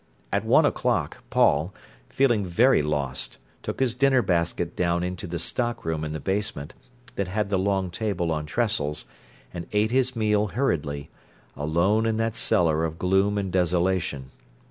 At 0.33 0.43
one 0.43 0.65
o'clock, 0.65 1.17
Paul, 1.29 1.75
feeling 2.09 2.43
very 2.43 2.81
lost, 2.81 3.37
took 3.61 3.79
his 3.79 3.93
dinner 3.93 4.23
basket 4.23 4.75
down 4.75 5.03
into 5.03 5.27
the 5.27 5.37
stockroom 5.37 6.03
in 6.03 6.11
the 6.11 6.19
basement, 6.19 6.73
that 7.17 7.27
had 7.27 7.51
the 7.51 7.59
long 7.59 7.91
table 7.91 8.31
on 8.31 8.47
trestles, 8.47 9.05
and 9.53 9.67
ate 9.73 9.91
his 9.91 10.15
meal 10.15 10.47
hurriedly, 10.47 11.11
alone 11.55 12.07
in 12.07 12.17
that 12.17 12.33
cellar 12.35 12.83
of 12.83 12.97
gloom 12.97 13.37
and 13.37 13.51
desolation. 13.51 14.31